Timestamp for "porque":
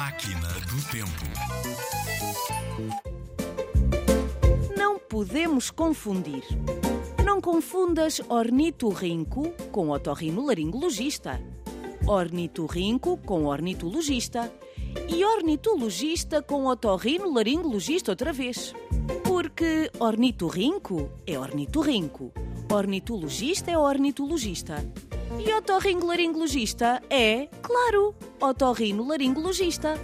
19.22-19.90